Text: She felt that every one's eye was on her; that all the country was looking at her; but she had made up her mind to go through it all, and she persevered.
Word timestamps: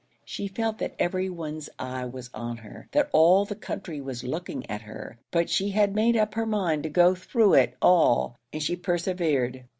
She 0.25 0.47
felt 0.47 0.79
that 0.79 0.95
every 0.97 1.29
one's 1.29 1.69
eye 1.77 2.05
was 2.05 2.31
on 2.33 2.57
her; 2.57 2.87
that 2.91 3.07
all 3.13 3.45
the 3.45 3.53
country 3.53 4.01
was 4.01 4.23
looking 4.23 4.67
at 4.67 4.81
her; 4.81 5.19
but 5.29 5.47
she 5.47 5.69
had 5.69 5.93
made 5.93 6.17
up 6.17 6.33
her 6.33 6.47
mind 6.47 6.81
to 6.81 6.89
go 6.89 7.13
through 7.13 7.53
it 7.53 7.75
all, 7.83 8.35
and 8.51 8.63
she 8.63 8.75
persevered. 8.75 9.63